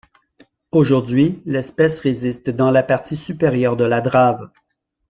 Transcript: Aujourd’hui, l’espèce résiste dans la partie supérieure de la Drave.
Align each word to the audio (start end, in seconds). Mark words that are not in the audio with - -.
Aujourd’hui, 0.71 1.43
l’espèce 1.45 1.99
résiste 1.99 2.49
dans 2.49 2.71
la 2.71 2.81
partie 2.81 3.15
supérieure 3.15 3.77
de 3.77 3.85
la 3.85 4.01
Drave. 4.01 4.49